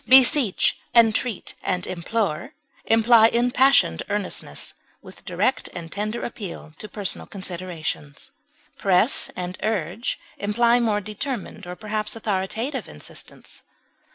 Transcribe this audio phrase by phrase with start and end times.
[0.09, 2.53] Beseech, entreat, and implore
[2.85, 8.31] imply impassioned earnestness, with direct and tender appeal to personal considerations.
[8.79, 13.61] Press and urge imply more determined or perhaps authoritative insistence.